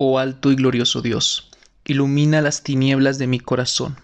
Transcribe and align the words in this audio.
Oh 0.00 0.20
alto 0.20 0.52
y 0.52 0.54
glorioso 0.54 1.02
Dios, 1.02 1.50
ilumina 1.84 2.40
las 2.40 2.62
tinieblas 2.62 3.18
de 3.18 3.26
mi 3.26 3.40
corazón. 3.40 3.96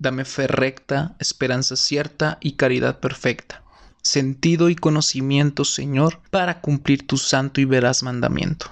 Dame 0.00 0.24
fe 0.24 0.48
recta, 0.48 1.14
esperanza 1.20 1.76
cierta 1.76 2.38
y 2.40 2.54
caridad 2.54 2.98
perfecta, 2.98 3.62
sentido 4.02 4.68
y 4.68 4.74
conocimiento, 4.74 5.64
Señor, 5.64 6.18
para 6.30 6.60
cumplir 6.60 7.06
tu 7.06 7.18
santo 7.18 7.60
y 7.60 7.66
veraz 7.66 8.02
mandamiento. 8.02 8.66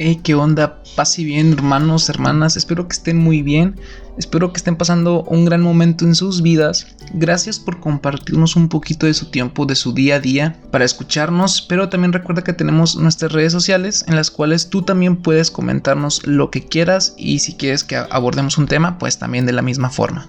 Hey, 0.00 0.20
qué 0.22 0.36
onda, 0.36 0.80
paz 0.94 1.18
y 1.18 1.24
bien, 1.24 1.52
hermanos, 1.52 2.08
hermanas. 2.08 2.56
Espero 2.56 2.86
que 2.86 2.92
estén 2.92 3.18
muy 3.18 3.42
bien. 3.42 3.80
Espero 4.16 4.52
que 4.52 4.58
estén 4.58 4.76
pasando 4.76 5.24
un 5.24 5.44
gran 5.44 5.60
momento 5.60 6.04
en 6.04 6.14
sus 6.14 6.40
vidas. 6.40 6.86
Gracias 7.14 7.58
por 7.58 7.80
compartirnos 7.80 8.54
un 8.54 8.68
poquito 8.68 9.06
de 9.06 9.14
su 9.14 9.32
tiempo, 9.32 9.66
de 9.66 9.74
su 9.74 9.92
día 9.92 10.14
a 10.14 10.20
día, 10.20 10.60
para 10.70 10.84
escucharnos. 10.84 11.62
Pero 11.62 11.88
también 11.88 12.12
recuerda 12.12 12.44
que 12.44 12.52
tenemos 12.52 12.94
nuestras 12.94 13.32
redes 13.32 13.50
sociales 13.50 14.04
en 14.06 14.14
las 14.14 14.30
cuales 14.30 14.70
tú 14.70 14.82
también 14.82 15.16
puedes 15.16 15.50
comentarnos 15.50 16.24
lo 16.24 16.52
que 16.52 16.64
quieras 16.64 17.14
y 17.18 17.40
si 17.40 17.54
quieres 17.54 17.82
que 17.82 17.96
abordemos 17.96 18.56
un 18.56 18.68
tema, 18.68 18.98
pues 18.98 19.18
también 19.18 19.46
de 19.46 19.52
la 19.52 19.62
misma 19.62 19.90
forma. 19.90 20.28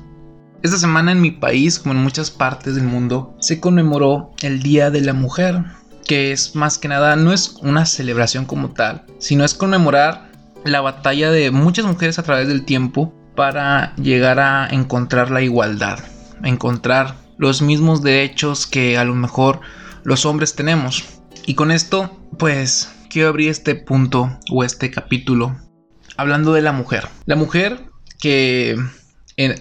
Esta 0.63 0.79
semana 0.79 1.11
en 1.11 1.21
mi 1.21 1.29
país, 1.29 1.77
como 1.77 1.93
en 1.93 2.01
muchas 2.01 2.31
partes 2.31 2.73
del 2.73 2.85
mundo, 2.85 3.35
se 3.39 3.59
conmemoró 3.59 4.31
el 4.41 4.63
Día 4.63 4.89
de 4.89 5.01
la 5.01 5.13
Mujer 5.13 5.63
que 6.09 6.31
es 6.31 6.55
más 6.55 6.79
que 6.79 6.87
nada, 6.87 7.15
no 7.15 7.31
es 7.33 7.57
una 7.61 7.85
celebración 7.85 8.45
como 8.45 8.71
tal, 8.71 9.05
sino 9.19 9.45
es 9.45 9.53
conmemorar 9.53 10.31
la 10.65 10.81
batalla 10.81 11.29
de 11.29 11.51
muchas 11.51 11.85
mujeres 11.85 12.17
a 12.17 12.23
través 12.23 12.47
del 12.47 12.65
tiempo 12.65 13.13
para 13.35 13.95
llegar 13.95 14.39
a 14.39 14.67
encontrar 14.71 15.29
la 15.29 15.43
igualdad, 15.43 15.99
encontrar 16.43 17.13
los 17.37 17.61
mismos 17.61 18.01
derechos 18.01 18.65
que 18.65 18.97
a 18.97 19.03
lo 19.03 19.13
mejor 19.13 19.61
los 20.03 20.25
hombres 20.25 20.55
tenemos. 20.55 21.05
Y 21.45 21.53
con 21.53 21.69
esto, 21.69 22.19
pues 22.39 22.91
quiero 23.07 23.29
abrir 23.29 23.51
este 23.51 23.75
punto 23.75 24.39
o 24.49 24.63
este 24.63 24.89
capítulo 24.89 25.57
hablando 26.17 26.53
de 26.53 26.63
la 26.63 26.71
mujer. 26.71 27.07
La 27.27 27.35
mujer 27.35 27.83
que 28.17 28.83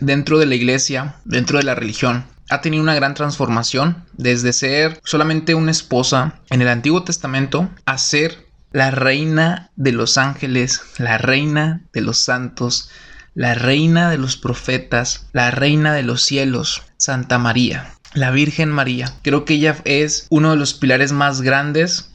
dentro 0.01 0.39
de 0.39 0.47
la 0.47 0.55
iglesia, 0.55 1.17
dentro 1.27 1.59
de 1.59 1.65
la 1.65 1.75
religión, 1.75 2.25
ha 2.49 2.61
tenido 2.61 2.83
una 2.83 2.95
gran 2.95 3.15
transformación 3.15 4.05
desde 4.13 4.53
ser 4.53 5.01
solamente 5.05 5.55
una 5.55 5.71
esposa 5.71 6.41
en 6.51 6.63
el 6.63 6.69
Antiguo 6.69 7.03
Testamento 7.03 7.69
a 7.85 7.99
ser 7.99 8.47
la 8.73 8.91
reina 8.91 9.71
de 9.77 9.93
los 9.93 10.19
ángeles, 10.19 10.83
la 10.99 11.19
reina 11.19 11.83
de 11.93 12.01
los 12.01 12.19
santos, 12.19 12.91
la 13.35 13.55
reina 13.55 14.11
de 14.11 14.19
los 14.19 14.37
profetas, 14.37 15.27
la 15.33 15.51
reina 15.51 15.95
de 15.95 16.03
los 16.03 16.23
cielos, 16.23 16.83
Santa 16.97 17.39
María, 17.39 17.95
la 18.13 18.31
Virgen 18.31 18.71
María. 18.71 19.15
Creo 19.23 19.45
que 19.45 19.55
ella 19.55 19.77
es 19.85 20.27
uno 20.31 20.51
de 20.51 20.57
los 20.57 20.75
pilares 20.75 21.13
más 21.13 21.41
grandes 21.41 22.11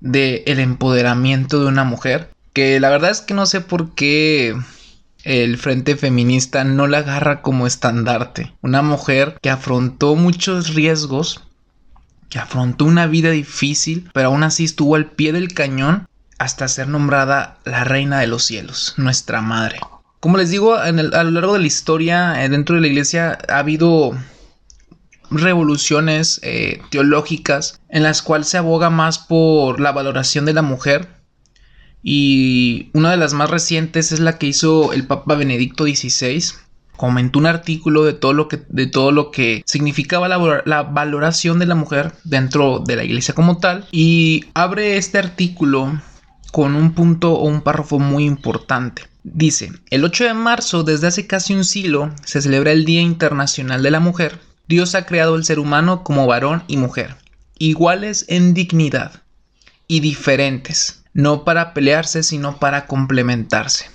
del 0.00 0.42
el 0.46 0.60
empoderamiento 0.60 1.60
de 1.60 1.66
una 1.66 1.84
mujer, 1.84 2.30
que 2.52 2.80
la 2.80 2.90
verdad 2.90 3.10
es 3.10 3.20
que 3.20 3.34
no 3.34 3.46
sé 3.46 3.60
por 3.60 3.94
qué 3.94 4.56
el 5.24 5.58
Frente 5.58 5.96
Feminista 5.96 6.64
no 6.64 6.86
la 6.86 6.98
agarra 6.98 7.42
como 7.42 7.66
estandarte. 7.66 8.54
Una 8.62 8.82
mujer 8.82 9.38
que 9.42 9.50
afrontó 9.50 10.16
muchos 10.16 10.74
riesgos, 10.74 11.42
que 12.28 12.38
afrontó 12.38 12.84
una 12.84 13.06
vida 13.06 13.30
difícil, 13.30 14.10
pero 14.12 14.28
aún 14.28 14.42
así 14.42 14.64
estuvo 14.64 14.94
al 14.94 15.10
pie 15.10 15.32
del 15.32 15.52
cañón 15.52 16.08
hasta 16.38 16.68
ser 16.68 16.88
nombrada 16.88 17.58
la 17.64 17.84
Reina 17.84 18.20
de 18.20 18.26
los 18.26 18.44
Cielos, 18.44 18.94
nuestra 18.96 19.42
Madre. 19.42 19.80
Como 20.20 20.36
les 20.36 20.50
digo, 20.50 20.74
a 20.74 20.92
lo 20.92 21.30
largo 21.30 21.54
de 21.54 21.60
la 21.60 21.66
historia, 21.66 22.44
eh, 22.44 22.48
dentro 22.48 22.76
de 22.76 22.82
la 22.82 22.88
iglesia 22.88 23.38
ha 23.48 23.58
habido 23.58 24.12
revoluciones 25.30 26.40
eh, 26.42 26.82
teológicas 26.90 27.80
en 27.88 28.02
las 28.02 28.22
cuales 28.22 28.48
se 28.48 28.58
aboga 28.58 28.90
más 28.90 29.18
por 29.18 29.80
la 29.80 29.92
valoración 29.92 30.44
de 30.44 30.52
la 30.52 30.62
mujer 30.62 31.19
y 32.02 32.90
una 32.94 33.10
de 33.10 33.16
las 33.16 33.34
más 33.34 33.50
recientes 33.50 34.12
es 34.12 34.20
la 34.20 34.38
que 34.38 34.46
hizo 34.46 34.92
el 34.92 35.06
Papa 35.06 35.34
Benedicto 35.34 35.84
XVI. 35.84 36.42
Comentó 36.96 37.38
un 37.38 37.46
artículo 37.46 38.04
de 38.04 38.12
todo 38.12 38.32
lo 38.32 38.48
que, 38.48 38.62
de 38.68 38.86
todo 38.86 39.10
lo 39.12 39.30
que 39.30 39.62
significaba 39.66 40.28
la, 40.28 40.62
la 40.66 40.82
valoración 40.82 41.58
de 41.58 41.66
la 41.66 41.74
mujer 41.74 42.12
dentro 42.24 42.80
de 42.80 42.96
la 42.96 43.04
iglesia 43.04 43.34
como 43.34 43.58
tal. 43.58 43.86
Y 43.90 44.44
abre 44.54 44.96
este 44.96 45.18
artículo 45.18 46.00
con 46.52 46.74
un 46.74 46.92
punto 46.92 47.32
o 47.32 47.46
un 47.46 47.62
párrafo 47.62 47.98
muy 47.98 48.24
importante. 48.24 49.04
Dice, 49.22 49.72
el 49.90 50.04
8 50.04 50.24
de 50.24 50.34
marzo, 50.34 50.82
desde 50.82 51.06
hace 51.06 51.26
casi 51.26 51.54
un 51.54 51.64
siglo, 51.64 52.14
se 52.24 52.40
celebra 52.40 52.72
el 52.72 52.86
Día 52.86 53.02
Internacional 53.02 53.82
de 53.82 53.90
la 53.90 54.00
Mujer. 54.00 54.38
Dios 54.66 54.94
ha 54.94 55.04
creado 55.04 55.36
el 55.36 55.44
ser 55.44 55.58
humano 55.58 56.02
como 56.02 56.26
varón 56.26 56.64
y 56.68 56.76
mujer, 56.78 57.16
iguales 57.58 58.24
en 58.28 58.54
dignidad 58.54 59.22
y 59.88 60.00
diferentes 60.00 60.99
no 61.20 61.44
para 61.44 61.74
pelearse, 61.74 62.22
sino 62.22 62.58
para 62.58 62.86
complementarse. 62.86 63.90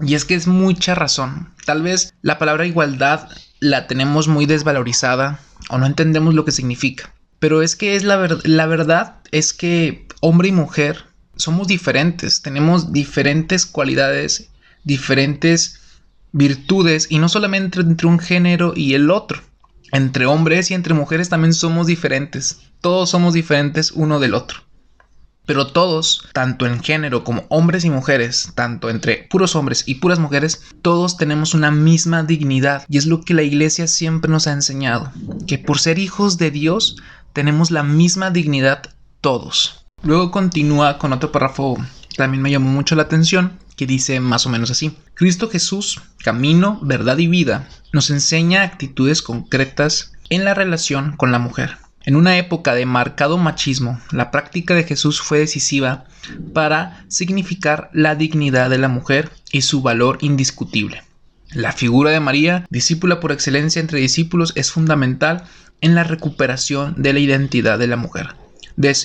Y 0.00 0.14
es 0.14 0.24
que 0.24 0.34
es 0.34 0.46
mucha 0.46 0.94
razón. 0.94 1.50
Tal 1.66 1.82
vez 1.82 2.14
la 2.22 2.38
palabra 2.38 2.66
igualdad 2.66 3.28
la 3.60 3.86
tenemos 3.86 4.28
muy 4.28 4.46
desvalorizada 4.46 5.40
o 5.70 5.78
no 5.78 5.86
entendemos 5.86 6.34
lo 6.34 6.44
que 6.44 6.52
significa. 6.52 7.12
Pero 7.38 7.62
es 7.62 7.76
que 7.76 7.96
es 7.96 8.04
la, 8.04 8.38
la 8.44 8.66
verdad 8.66 9.16
es 9.30 9.52
que 9.52 10.06
hombre 10.20 10.48
y 10.48 10.52
mujer 10.52 11.04
somos 11.36 11.66
diferentes, 11.68 12.42
tenemos 12.42 12.92
diferentes 12.92 13.66
cualidades, 13.66 14.50
diferentes 14.84 15.80
virtudes 16.32 17.06
y 17.10 17.18
no 17.18 17.28
solamente 17.28 17.80
entre 17.80 18.06
un 18.06 18.18
género 18.18 18.72
y 18.74 18.94
el 18.94 19.10
otro. 19.10 19.40
Entre 19.92 20.26
hombres 20.26 20.70
y 20.70 20.74
entre 20.74 20.94
mujeres 20.94 21.28
también 21.28 21.54
somos 21.54 21.86
diferentes. 21.86 22.58
Todos 22.80 23.10
somos 23.10 23.34
diferentes 23.34 23.92
uno 23.92 24.18
del 24.18 24.34
otro. 24.34 24.60
Pero 25.46 25.66
todos, 25.66 26.26
tanto 26.32 26.66
en 26.66 26.82
género 26.82 27.24
como 27.24 27.44
hombres 27.48 27.84
y 27.84 27.90
mujeres, 27.90 28.52
tanto 28.54 28.88
entre 28.90 29.26
puros 29.30 29.54
hombres 29.56 29.84
y 29.86 29.96
puras 29.96 30.18
mujeres, 30.18 30.62
todos 30.82 31.16
tenemos 31.16 31.54
una 31.54 31.70
misma 31.70 32.22
dignidad. 32.22 32.84
Y 32.88 32.98
es 32.98 33.06
lo 33.06 33.22
que 33.22 33.34
la 33.34 33.42
iglesia 33.42 33.86
siempre 33.86 34.30
nos 34.30 34.46
ha 34.46 34.52
enseñado, 34.52 35.12
que 35.46 35.58
por 35.58 35.78
ser 35.78 35.98
hijos 35.98 36.38
de 36.38 36.50
Dios 36.50 36.96
tenemos 37.32 37.70
la 37.70 37.82
misma 37.82 38.30
dignidad 38.30 38.82
todos. 39.20 39.84
Luego 40.02 40.30
continúa 40.30 40.98
con 40.98 41.12
otro 41.12 41.32
párrafo 41.32 41.78
también 42.16 42.42
me 42.42 42.50
llamó 42.50 42.70
mucho 42.70 42.94
la 42.94 43.02
atención, 43.02 43.58
que 43.76 43.86
dice 43.86 44.20
más 44.20 44.46
o 44.46 44.48
menos 44.48 44.70
así. 44.70 44.96
Cristo 45.14 45.50
Jesús, 45.50 46.00
camino, 46.22 46.78
verdad 46.82 47.18
y 47.18 47.26
vida, 47.26 47.68
nos 47.92 48.10
enseña 48.10 48.62
actitudes 48.62 49.20
concretas 49.20 50.12
en 50.30 50.44
la 50.44 50.54
relación 50.54 51.16
con 51.16 51.32
la 51.32 51.38
mujer. 51.38 51.78
En 52.06 52.16
una 52.16 52.36
época 52.36 52.74
de 52.74 52.84
marcado 52.84 53.38
machismo, 53.38 53.98
la 54.10 54.30
práctica 54.30 54.74
de 54.74 54.84
Jesús 54.84 55.22
fue 55.22 55.38
decisiva 55.38 56.04
para 56.52 57.04
significar 57.08 57.88
la 57.94 58.14
dignidad 58.14 58.68
de 58.68 58.76
la 58.76 58.88
mujer 58.88 59.30
y 59.50 59.62
su 59.62 59.80
valor 59.80 60.18
indiscutible. 60.20 61.02
La 61.52 61.72
figura 61.72 62.10
de 62.10 62.20
María, 62.20 62.66
discípula 62.68 63.20
por 63.20 63.32
excelencia 63.32 63.80
entre 63.80 64.00
discípulos, 64.00 64.52
es 64.54 64.70
fundamental 64.70 65.44
en 65.80 65.94
la 65.94 66.04
recuperación 66.04 66.94
de 66.98 67.14
la 67.14 67.20
identidad 67.20 67.78
de 67.78 67.86
la 67.86 67.96
mujer 67.96 68.34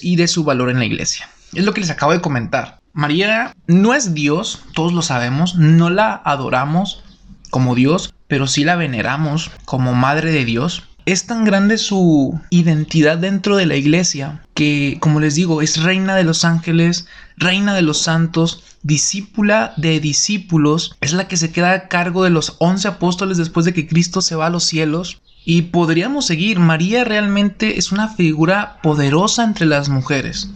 y 0.01 0.15
de 0.17 0.27
su 0.27 0.43
valor 0.43 0.69
en 0.69 0.79
la 0.79 0.85
iglesia. 0.85 1.29
Es 1.53 1.63
lo 1.63 1.73
que 1.73 1.81
les 1.81 1.89
acabo 1.89 2.11
de 2.11 2.21
comentar. 2.21 2.79
María 2.91 3.55
no 3.67 3.93
es 3.93 4.13
Dios, 4.13 4.63
todos 4.73 4.91
lo 4.91 5.03
sabemos, 5.03 5.55
no 5.55 5.89
la 5.89 6.21
adoramos 6.25 7.03
como 7.49 7.75
Dios, 7.75 8.13
pero 8.27 8.45
sí 8.45 8.65
la 8.65 8.75
veneramos 8.75 9.51
como 9.63 9.93
Madre 9.93 10.31
de 10.31 10.43
Dios 10.43 10.88
es 11.11 11.25
tan 11.25 11.43
grande 11.43 11.77
su 11.77 12.39
identidad 12.51 13.17
dentro 13.17 13.55
de 13.55 13.65
la 13.65 13.75
iglesia 13.75 14.43
que, 14.53 14.97
como 14.99 15.19
les 15.19 15.35
digo, 15.35 15.61
es 15.61 15.81
reina 15.81 16.15
de 16.15 16.23
los 16.23 16.45
ángeles, 16.45 17.07
reina 17.37 17.73
de 17.73 17.81
los 17.81 17.99
santos, 17.99 18.63
discípula 18.83 19.73
de 19.77 19.99
discípulos, 19.99 20.95
es 21.01 21.13
la 21.13 21.27
que 21.27 21.37
se 21.37 21.51
queda 21.51 21.73
a 21.73 21.87
cargo 21.87 22.23
de 22.23 22.29
los 22.29 22.55
once 22.59 22.87
apóstoles 22.87 23.37
después 23.37 23.65
de 23.65 23.73
que 23.73 23.87
Cristo 23.87 24.21
se 24.21 24.35
va 24.35 24.47
a 24.47 24.51
los 24.51 24.65
cielos. 24.65 25.21
Y 25.45 25.63
podríamos 25.63 26.25
seguir, 26.25 26.59
María 26.59 27.03
realmente 27.05 27.79
es 27.79 27.91
una 27.91 28.09
figura 28.09 28.77
poderosa 28.83 29.43
entre 29.43 29.65
las 29.65 29.89
mujeres. 29.89 30.51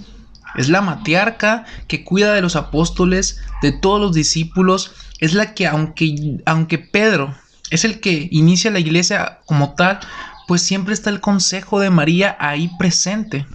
Es 0.55 0.69
la 0.69 0.81
matriarca 0.81 1.65
que 1.87 2.03
cuida 2.03 2.33
de 2.33 2.41
los 2.41 2.55
apóstoles, 2.55 3.39
de 3.63 3.71
todos 3.71 3.99
los 3.99 4.13
discípulos. 4.13 4.91
Es 5.19 5.33
la 5.33 5.55
que, 5.55 5.65
aunque, 5.65 6.41
aunque 6.45 6.77
Pedro 6.77 7.33
es 7.71 7.85
el 7.85 7.99
que 7.99 8.27
inicia 8.31 8.69
la 8.69 8.79
iglesia 8.79 9.39
como 9.47 9.73
tal, 9.73 9.99
pues 10.47 10.61
siempre 10.61 10.93
está 10.93 11.09
el 11.09 11.21
consejo 11.21 11.79
de 11.79 11.89
María 11.89 12.35
ahí 12.39 12.69
presente. 12.77 13.45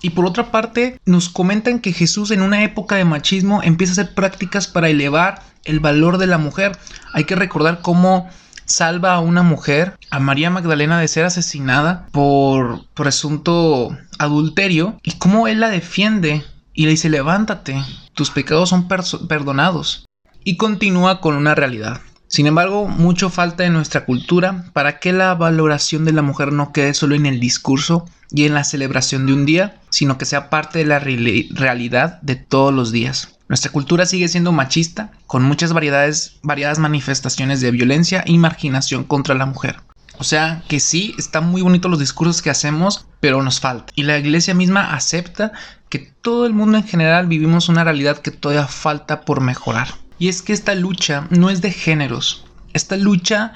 Y 0.00 0.10
por 0.10 0.26
otra 0.26 0.50
parte, 0.50 1.00
nos 1.06 1.28
comentan 1.28 1.78
que 1.78 1.92
Jesús 1.92 2.32
en 2.32 2.42
una 2.42 2.64
época 2.64 2.96
de 2.96 3.04
machismo 3.04 3.62
empieza 3.62 3.92
a 3.92 3.94
hacer 4.02 4.14
prácticas 4.14 4.66
para 4.66 4.88
elevar 4.88 5.42
el 5.64 5.78
valor 5.78 6.18
de 6.18 6.26
la 6.26 6.38
mujer. 6.38 6.76
Hay 7.12 7.24
que 7.24 7.36
recordar 7.36 7.80
cómo 7.82 8.28
salva 8.64 9.14
a 9.14 9.20
una 9.20 9.42
mujer, 9.42 9.96
a 10.10 10.18
María 10.18 10.50
Magdalena, 10.50 10.98
de 10.98 11.08
ser 11.08 11.24
asesinada 11.24 12.08
por 12.10 12.84
presunto 12.94 13.96
adulterio 14.18 14.98
y 15.02 15.12
cómo 15.12 15.46
él 15.46 15.60
la 15.60 15.68
defiende 15.68 16.44
y 16.74 16.84
le 16.84 16.90
dice, 16.90 17.08
levántate, 17.08 17.82
tus 18.14 18.30
pecados 18.30 18.70
son 18.70 18.88
perdonados. 18.88 20.06
Y 20.44 20.56
continúa 20.56 21.20
con 21.20 21.36
una 21.36 21.54
realidad. 21.54 22.00
Sin 22.32 22.46
embargo, 22.46 22.88
mucho 22.88 23.28
falta 23.28 23.66
en 23.66 23.74
nuestra 23.74 24.06
cultura 24.06 24.64
para 24.72 25.00
que 25.00 25.12
la 25.12 25.34
valoración 25.34 26.06
de 26.06 26.12
la 26.12 26.22
mujer 26.22 26.50
no 26.50 26.72
quede 26.72 26.94
solo 26.94 27.14
en 27.14 27.26
el 27.26 27.40
discurso 27.40 28.08
y 28.30 28.46
en 28.46 28.54
la 28.54 28.64
celebración 28.64 29.26
de 29.26 29.34
un 29.34 29.44
día, 29.44 29.78
sino 29.90 30.16
que 30.16 30.24
sea 30.24 30.48
parte 30.48 30.78
de 30.78 30.86
la 30.86 30.98
realidad 30.98 32.22
de 32.22 32.36
todos 32.36 32.72
los 32.72 32.90
días. 32.90 33.36
Nuestra 33.50 33.70
cultura 33.70 34.06
sigue 34.06 34.28
siendo 34.28 34.50
machista, 34.50 35.10
con 35.26 35.42
muchas 35.42 35.74
variedades, 35.74 36.38
variadas 36.42 36.78
manifestaciones 36.78 37.60
de 37.60 37.70
violencia 37.70 38.24
y 38.26 38.38
marginación 38.38 39.04
contra 39.04 39.34
la 39.34 39.44
mujer. 39.44 39.80
O 40.16 40.24
sea 40.24 40.62
que 40.68 40.80
sí, 40.80 41.14
están 41.18 41.50
muy 41.50 41.60
bonitos 41.60 41.90
los 41.90 42.00
discursos 42.00 42.40
que 42.40 42.48
hacemos, 42.48 43.04
pero 43.20 43.42
nos 43.42 43.60
falta. 43.60 43.92
Y 43.94 44.04
la 44.04 44.16
iglesia 44.16 44.54
misma 44.54 44.94
acepta 44.94 45.52
que 45.90 45.98
todo 45.98 46.46
el 46.46 46.54
mundo 46.54 46.78
en 46.78 46.84
general 46.84 47.26
vivimos 47.26 47.68
una 47.68 47.84
realidad 47.84 48.22
que 48.22 48.30
todavía 48.30 48.68
falta 48.68 49.20
por 49.20 49.42
mejorar. 49.42 49.88
Y 50.22 50.28
es 50.28 50.40
que 50.40 50.52
esta 50.52 50.76
lucha 50.76 51.26
no 51.30 51.50
es 51.50 51.62
de 51.62 51.72
géneros, 51.72 52.44
esta 52.74 52.96
lucha 52.96 53.54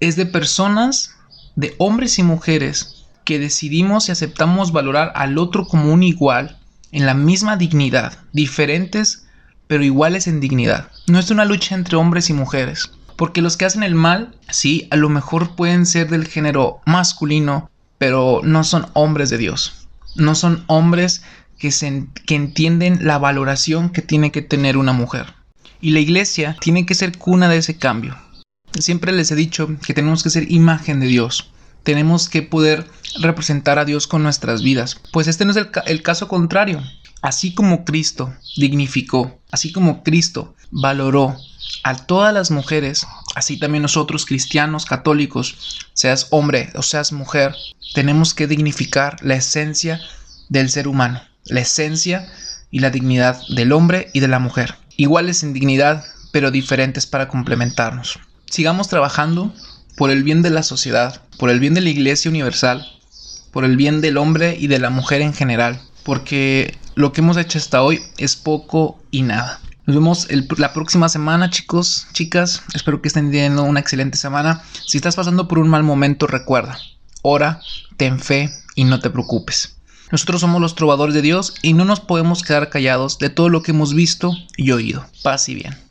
es 0.00 0.16
de 0.16 0.24
personas, 0.24 1.16
de 1.56 1.74
hombres 1.76 2.18
y 2.18 2.22
mujeres, 2.22 3.04
que 3.26 3.38
decidimos 3.38 4.08
y 4.08 4.12
aceptamos 4.12 4.72
valorar 4.72 5.12
al 5.14 5.36
otro 5.36 5.66
como 5.66 5.92
un 5.92 6.02
igual, 6.02 6.56
en 6.90 7.04
la 7.04 7.12
misma 7.12 7.58
dignidad, 7.58 8.16
diferentes 8.32 9.26
pero 9.66 9.84
iguales 9.84 10.26
en 10.26 10.40
dignidad. 10.40 10.90
No 11.06 11.18
es 11.18 11.30
una 11.30 11.44
lucha 11.44 11.74
entre 11.74 11.96
hombres 11.96 12.30
y 12.30 12.32
mujeres, 12.32 12.90
porque 13.16 13.42
los 13.42 13.58
que 13.58 13.66
hacen 13.66 13.82
el 13.82 13.94
mal, 13.94 14.34
sí, 14.48 14.88
a 14.90 14.96
lo 14.96 15.10
mejor 15.10 15.54
pueden 15.54 15.84
ser 15.84 16.08
del 16.08 16.26
género 16.26 16.80
masculino, 16.86 17.70
pero 17.98 18.40
no 18.42 18.64
son 18.64 18.86
hombres 18.94 19.28
de 19.28 19.36
Dios. 19.36 19.86
No 20.16 20.34
son 20.34 20.64
hombres 20.66 21.22
que, 21.58 21.70
se, 21.70 22.06
que 22.26 22.36
entienden 22.36 23.06
la 23.06 23.18
valoración 23.18 23.90
que 23.90 24.00
tiene 24.00 24.32
que 24.32 24.40
tener 24.40 24.78
una 24.78 24.94
mujer. 24.94 25.34
Y 25.80 25.90
la 25.90 26.00
iglesia 26.00 26.56
tiene 26.60 26.86
que 26.86 26.94
ser 26.94 27.16
cuna 27.16 27.48
de 27.48 27.58
ese 27.58 27.76
cambio. 27.76 28.16
Siempre 28.78 29.12
les 29.12 29.30
he 29.30 29.36
dicho 29.36 29.68
que 29.84 29.94
tenemos 29.94 30.22
que 30.22 30.30
ser 30.30 30.50
imagen 30.50 31.00
de 31.00 31.06
Dios. 31.06 31.50
Tenemos 31.82 32.28
que 32.28 32.42
poder 32.42 32.86
representar 33.20 33.78
a 33.78 33.84
Dios 33.84 34.06
con 34.06 34.22
nuestras 34.22 34.62
vidas. 34.62 35.00
Pues 35.12 35.26
este 35.26 35.44
no 35.44 35.50
es 35.52 35.56
el, 35.56 35.70
el 35.86 36.02
caso 36.02 36.28
contrario. 36.28 36.82
Así 37.22 37.54
como 37.54 37.84
Cristo 37.84 38.32
dignificó, 38.56 39.40
así 39.50 39.72
como 39.72 40.02
Cristo 40.02 40.54
valoró 40.70 41.36
a 41.82 41.96
todas 42.06 42.32
las 42.32 42.50
mujeres, 42.50 43.06
así 43.34 43.58
también 43.58 43.82
nosotros 43.82 44.26
cristianos 44.26 44.86
católicos, 44.86 45.78
seas 45.92 46.28
hombre 46.30 46.70
o 46.74 46.82
seas 46.82 47.12
mujer, 47.12 47.54
tenemos 47.94 48.34
que 48.34 48.46
dignificar 48.46 49.16
la 49.22 49.34
esencia 49.34 50.00
del 50.48 50.70
ser 50.70 50.88
humano, 50.88 51.20
la 51.44 51.60
esencia 51.60 52.26
y 52.70 52.80
la 52.80 52.90
dignidad 52.90 53.40
del 53.48 53.72
hombre 53.72 54.10
y 54.12 54.20
de 54.20 54.28
la 54.28 54.38
mujer, 54.38 54.76
iguales 55.02 55.42
en 55.42 55.54
dignidad, 55.54 56.04
pero 56.30 56.50
diferentes 56.50 57.06
para 57.06 57.26
complementarnos. 57.26 58.18
Sigamos 58.50 58.88
trabajando 58.88 59.54
por 59.96 60.10
el 60.10 60.24
bien 60.24 60.42
de 60.42 60.50
la 60.50 60.62
sociedad, 60.62 61.22
por 61.38 61.48
el 61.48 61.58
bien 61.58 61.72
de 61.72 61.80
la 61.80 61.88
Iglesia 61.88 62.30
Universal, 62.30 62.86
por 63.50 63.64
el 63.64 63.78
bien 63.78 64.02
del 64.02 64.18
hombre 64.18 64.56
y 64.60 64.66
de 64.66 64.78
la 64.78 64.90
mujer 64.90 65.22
en 65.22 65.32
general, 65.32 65.80
porque 66.04 66.76
lo 66.96 67.12
que 67.12 67.22
hemos 67.22 67.38
hecho 67.38 67.56
hasta 67.56 67.82
hoy 67.82 68.02
es 68.18 68.36
poco 68.36 69.00
y 69.10 69.22
nada. 69.22 69.60
Nos 69.86 69.96
vemos 69.96 70.28
la 70.58 70.74
próxima 70.74 71.08
semana, 71.08 71.48
chicos, 71.48 72.06
chicas. 72.12 72.62
Espero 72.74 73.00
que 73.00 73.08
estén 73.08 73.30
teniendo 73.30 73.64
una 73.64 73.80
excelente 73.80 74.18
semana. 74.18 74.62
Si 74.86 74.98
estás 74.98 75.16
pasando 75.16 75.48
por 75.48 75.58
un 75.58 75.68
mal 75.68 75.82
momento, 75.82 76.26
recuerda, 76.26 76.78
ora, 77.22 77.60
ten 77.96 78.20
fe 78.20 78.50
y 78.74 78.84
no 78.84 79.00
te 79.00 79.08
preocupes. 79.08 79.79
Nosotros 80.10 80.40
somos 80.40 80.60
los 80.60 80.74
trovadores 80.74 81.14
de 81.14 81.22
Dios 81.22 81.54
y 81.62 81.72
no 81.72 81.84
nos 81.84 82.00
podemos 82.00 82.42
quedar 82.42 82.68
callados 82.68 83.18
de 83.18 83.30
todo 83.30 83.48
lo 83.48 83.62
que 83.62 83.70
hemos 83.70 83.94
visto 83.94 84.32
y 84.56 84.72
oído. 84.72 85.04
Paz 85.22 85.48
y 85.48 85.54
bien. 85.54 85.76